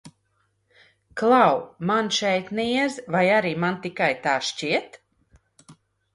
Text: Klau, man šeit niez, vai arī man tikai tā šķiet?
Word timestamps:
Klau, 1.21 1.59
man 1.89 2.09
šeit 2.21 2.49
niez, 2.61 2.97
vai 3.17 3.23
arī 3.35 3.53
man 3.67 3.79
tikai 3.85 4.09
tā 4.27 4.35
šķiet? 4.51 5.01